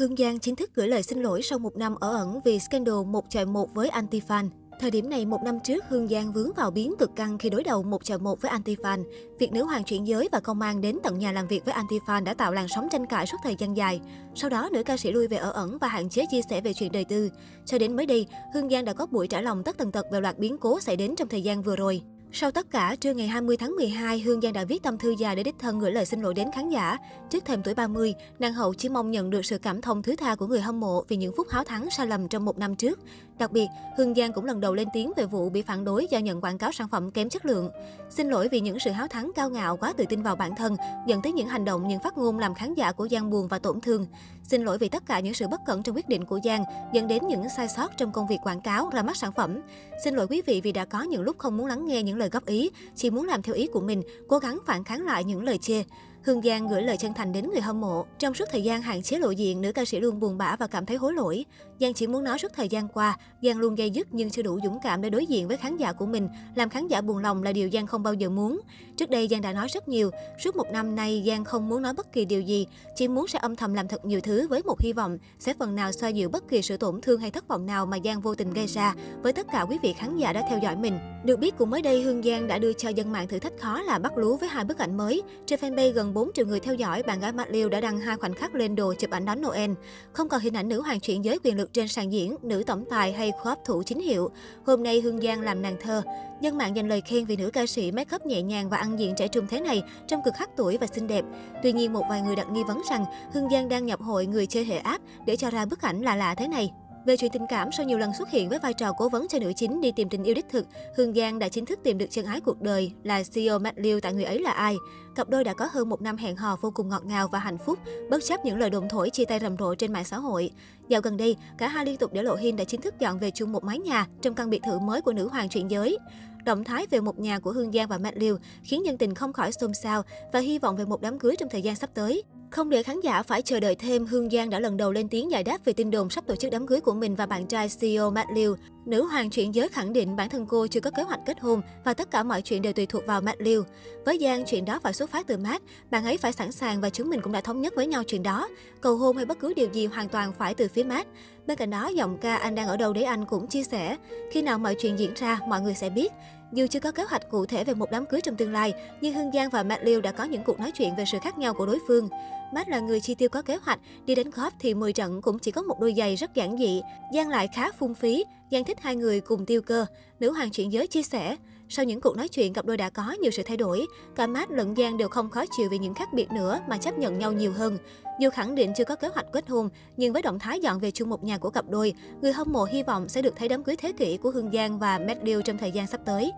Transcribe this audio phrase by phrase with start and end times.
[0.00, 3.04] Hương Giang chính thức gửi lời xin lỗi sau một năm ở ẩn vì scandal
[3.06, 4.48] một chọi một với anti-fan.
[4.80, 7.62] Thời điểm này, một năm trước, Hương Giang vướng vào biến cực căng khi đối
[7.62, 9.04] đầu một chọi một với anti-fan.
[9.38, 12.24] Việc nữ hoàng chuyển giới và công an đến tận nhà làm việc với anti-fan
[12.24, 14.00] đã tạo làn sóng tranh cãi suốt thời gian dài.
[14.34, 16.72] Sau đó, nữ ca sĩ lui về ở ẩn và hạn chế chia sẻ về
[16.72, 17.30] chuyện đời tư.
[17.66, 20.20] Cho đến mới đây, Hương Giang đã có buổi trả lòng tất tần tật về
[20.20, 22.02] loạt biến cố xảy đến trong thời gian vừa rồi.
[22.32, 25.36] Sau tất cả, trưa ngày 20 tháng 12, Hương Giang đã viết tâm thư dài
[25.36, 26.98] để đích thân gửi lời xin lỗi đến khán giả.
[27.30, 30.34] Trước thềm tuổi 30, nàng hậu chỉ mong nhận được sự cảm thông thứ tha
[30.34, 32.98] của người hâm mộ vì những phút háo thắng sai lầm trong một năm trước.
[33.38, 33.66] Đặc biệt,
[33.96, 36.58] Hương Giang cũng lần đầu lên tiếng về vụ bị phản đối do nhận quảng
[36.58, 37.70] cáo sản phẩm kém chất lượng.
[38.10, 40.76] Xin lỗi vì những sự háo thắng cao ngạo quá tự tin vào bản thân,
[41.06, 43.58] dẫn tới những hành động, những phát ngôn làm khán giả của Giang buồn và
[43.58, 44.06] tổn thương.
[44.42, 47.08] Xin lỗi vì tất cả những sự bất cẩn trong quyết định của Giang, dẫn
[47.08, 49.60] đến những sai sót trong công việc quảng cáo, ra mắt sản phẩm.
[50.04, 52.28] Xin lỗi quý vị vì đã có những lúc không muốn lắng nghe những lời
[52.32, 55.42] góp ý, chỉ muốn làm theo ý của mình, cố gắng phản kháng lại những
[55.42, 55.84] lời chê.
[56.22, 58.06] Hương Giang gửi lời chân thành đến người hâm mộ.
[58.18, 60.66] Trong suốt thời gian hạn chế lộ diện, nữ ca sĩ luôn buồn bã và
[60.66, 61.44] cảm thấy hối lỗi.
[61.80, 64.58] Giang chỉ muốn nói suốt thời gian qua, Giang luôn dây dứt nhưng chưa đủ
[64.64, 66.28] dũng cảm để đối diện với khán giả của mình.
[66.54, 68.60] Làm khán giả buồn lòng là điều Giang không bao giờ muốn.
[68.96, 70.10] Trước đây Giang đã nói rất nhiều,
[70.44, 73.38] suốt một năm nay Giang không muốn nói bất kỳ điều gì, chỉ muốn sẽ
[73.38, 76.28] âm thầm làm thật nhiều thứ với một hy vọng sẽ phần nào xoa dịu
[76.28, 78.94] bất kỳ sự tổn thương hay thất vọng nào mà Giang vô tình gây ra
[79.22, 80.98] với tất cả quý vị khán giả đã theo dõi mình.
[81.24, 83.82] Được biết cũng mới đây Hương Giang đã đưa cho dân mạng thử thách khó
[83.82, 85.22] là bắt lú với hai bức ảnh mới.
[85.46, 88.16] Trên fanpage gần 4 triệu người theo dõi, bạn gái Matt Liu đã đăng hai
[88.16, 89.70] khoảnh khắc lên đồ chụp ảnh đón Noel.
[90.12, 92.84] Không còn hình ảnh nữ hoàng chuyển giới quyền lực trên sàn diễn, nữ tổng
[92.90, 94.30] tài hay khóp thủ chính hiệu.
[94.66, 96.02] Hôm nay Hương Giang làm nàng thơ.
[96.40, 98.98] Dân mạng dành lời khen vì nữ ca sĩ make up nhẹ nhàng và ăn
[98.98, 101.24] diện trẻ trung thế này trong cực khắc tuổi và xinh đẹp.
[101.62, 104.46] Tuy nhiên, một vài người đặt nghi vấn rằng Hương Giang đang nhập hội người
[104.46, 106.72] chơi hệ áp để cho ra bức ảnh lạ lạ thế này.
[107.04, 109.38] Về chuyện tình cảm, sau nhiều lần xuất hiện với vai trò cố vấn cho
[109.38, 112.06] nữ chính đi tìm tình yêu đích thực, Hương Giang đã chính thức tìm được
[112.10, 114.76] chân ái cuộc đời là CEO Matt Liu tại người ấy là ai.
[115.14, 117.58] Cặp đôi đã có hơn một năm hẹn hò vô cùng ngọt ngào và hạnh
[117.58, 117.78] phúc,
[118.10, 120.50] bất chấp những lời đồn thổi chia tay rầm rộ trên mạng xã hội.
[120.88, 123.30] Dạo gần đây, cả hai liên tục để lộ hin đã chính thức dọn về
[123.30, 125.98] chung một mái nhà trong căn biệt thự mới của nữ hoàng chuyện giới.
[126.44, 129.32] Động thái về một nhà của Hương Giang và Matt Liu khiến nhân tình không
[129.32, 130.02] khỏi xôn xao
[130.32, 132.22] và hy vọng về một đám cưới trong thời gian sắp tới.
[132.50, 135.30] Không để khán giả phải chờ đợi thêm, Hương Giang đã lần đầu lên tiếng
[135.30, 137.68] giải đáp về tin đồn sắp tổ chức đám cưới của mình và bạn trai
[137.80, 138.56] CEO Matt Liu.
[138.86, 141.62] Nữ hoàng chuyển giới khẳng định bản thân cô chưa có kế hoạch kết hôn
[141.84, 143.64] và tất cả mọi chuyện đều tùy thuộc vào Matt Liu.
[144.04, 146.90] Với Giang, chuyện đó phải xuất phát từ Matt, bạn ấy phải sẵn sàng và
[146.90, 148.48] chúng mình cũng đã thống nhất với nhau chuyện đó.
[148.80, 151.08] Cầu hôn hay bất cứ điều gì hoàn toàn phải từ phía Matt.
[151.46, 153.96] Bên cạnh đó, giọng ca Anh đang ở đâu đấy anh cũng chia sẻ,
[154.30, 156.12] khi nào mọi chuyện diễn ra, mọi người sẽ biết.
[156.52, 159.14] Dù chưa có kế hoạch cụ thể về một đám cưới trong tương lai, nhưng
[159.14, 161.54] Hương Giang và Matt Liu đã có những cuộc nói chuyện về sự khác nhau
[161.54, 162.08] của đối phương.
[162.54, 165.38] Matt là người chi tiêu có kế hoạch, đi đến golf thì 10 trận cũng
[165.38, 166.82] chỉ có một đôi giày rất giản dị.
[167.14, 169.86] Giang lại khá phung phí, Giang thích hai người cùng tiêu cơ.
[170.20, 171.36] Nữ hoàng chuyển giới chia sẻ,
[171.70, 173.86] sau những cuộc nói chuyện, cặp đôi đã có nhiều sự thay đổi.
[174.14, 176.98] Cả Matt lẫn Giang đều không khó chịu vì những khác biệt nữa mà chấp
[176.98, 177.78] nhận nhau nhiều hơn.
[178.20, 180.90] Dù khẳng định chưa có kế hoạch kết hôn, nhưng với động thái dọn về
[180.90, 183.64] chung một nhà của cặp đôi, người hâm mộ hy vọng sẽ được thấy đám
[183.64, 186.32] cưới thế kỷ của Hương Giang và Matt Liu trong thời gian sắp tới.